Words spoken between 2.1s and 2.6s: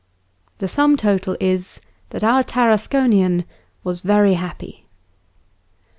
our